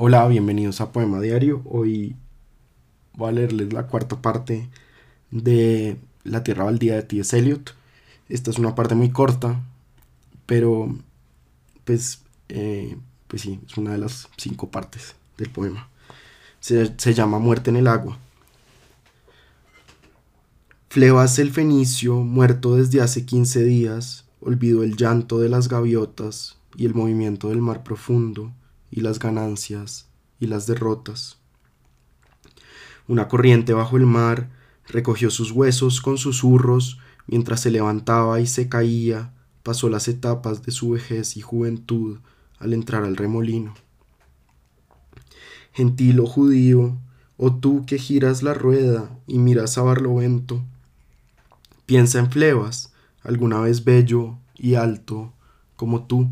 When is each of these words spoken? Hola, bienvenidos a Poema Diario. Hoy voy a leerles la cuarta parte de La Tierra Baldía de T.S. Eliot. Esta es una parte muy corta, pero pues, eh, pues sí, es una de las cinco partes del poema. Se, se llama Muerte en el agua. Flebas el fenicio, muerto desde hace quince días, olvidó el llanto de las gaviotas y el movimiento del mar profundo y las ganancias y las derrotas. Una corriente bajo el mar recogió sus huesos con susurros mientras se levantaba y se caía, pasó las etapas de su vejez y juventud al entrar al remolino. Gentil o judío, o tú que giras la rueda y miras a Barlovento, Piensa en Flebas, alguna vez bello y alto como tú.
Hola, 0.00 0.28
bienvenidos 0.28 0.80
a 0.80 0.92
Poema 0.92 1.20
Diario. 1.20 1.60
Hoy 1.64 2.14
voy 3.14 3.30
a 3.30 3.32
leerles 3.32 3.72
la 3.72 3.88
cuarta 3.88 4.22
parte 4.22 4.68
de 5.32 5.96
La 6.22 6.44
Tierra 6.44 6.62
Baldía 6.62 6.94
de 6.94 7.02
T.S. 7.02 7.36
Eliot. 7.36 7.74
Esta 8.28 8.52
es 8.52 8.60
una 8.60 8.76
parte 8.76 8.94
muy 8.94 9.10
corta, 9.10 9.60
pero 10.46 10.96
pues, 11.84 12.22
eh, 12.48 12.96
pues 13.26 13.42
sí, 13.42 13.58
es 13.66 13.76
una 13.76 13.90
de 13.90 13.98
las 13.98 14.28
cinco 14.36 14.70
partes 14.70 15.16
del 15.36 15.50
poema. 15.50 15.88
Se, 16.60 16.94
se 16.96 17.12
llama 17.12 17.40
Muerte 17.40 17.70
en 17.70 17.76
el 17.78 17.88
agua. 17.88 18.18
Flebas 20.90 21.40
el 21.40 21.50
fenicio, 21.50 22.20
muerto 22.20 22.76
desde 22.76 23.00
hace 23.00 23.26
quince 23.26 23.64
días, 23.64 24.26
olvidó 24.40 24.84
el 24.84 24.96
llanto 24.96 25.40
de 25.40 25.48
las 25.48 25.66
gaviotas 25.66 26.56
y 26.76 26.86
el 26.86 26.94
movimiento 26.94 27.48
del 27.48 27.62
mar 27.62 27.82
profundo 27.82 28.52
y 28.90 29.00
las 29.00 29.18
ganancias 29.18 30.08
y 30.40 30.46
las 30.46 30.66
derrotas. 30.66 31.38
Una 33.06 33.28
corriente 33.28 33.72
bajo 33.72 33.96
el 33.96 34.06
mar 34.06 34.50
recogió 34.86 35.30
sus 35.30 35.52
huesos 35.52 36.00
con 36.00 36.18
susurros 36.18 36.98
mientras 37.26 37.60
se 37.60 37.70
levantaba 37.70 38.40
y 38.40 38.46
se 38.46 38.68
caía, 38.68 39.32
pasó 39.62 39.88
las 39.88 40.08
etapas 40.08 40.62
de 40.62 40.72
su 40.72 40.90
vejez 40.90 41.36
y 41.36 41.40
juventud 41.40 42.18
al 42.58 42.72
entrar 42.72 43.04
al 43.04 43.16
remolino. 43.16 43.74
Gentil 45.72 46.20
o 46.20 46.26
judío, 46.26 46.98
o 47.36 47.54
tú 47.54 47.84
que 47.86 47.98
giras 47.98 48.42
la 48.42 48.54
rueda 48.54 49.16
y 49.26 49.38
miras 49.38 49.78
a 49.78 49.82
Barlovento, 49.82 50.64
Piensa 51.88 52.18
en 52.18 52.30
Flebas, 52.30 52.92
alguna 53.22 53.60
vez 53.60 53.82
bello 53.82 54.36
y 54.54 54.74
alto 54.74 55.32
como 55.74 56.04
tú. 56.04 56.28